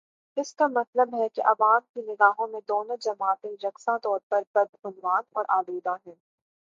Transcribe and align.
اس 0.37 0.53
کا 0.55 0.67
مطلب 0.67 1.13
ہے 1.13 1.27
کہ 1.29 1.41
عوام 1.45 1.81
کی 1.93 2.01
نگاہوں 2.01 2.47
میں 2.47 2.59
دونوں 2.67 2.97
جماعتیں 3.01 3.51
یکساں 3.51 3.97
طور 3.99 4.19
پر 4.29 4.41
بدعنوان 4.55 5.23
اور 5.31 5.45
آلودہ 5.49 5.95
ہیں۔ 6.07 6.15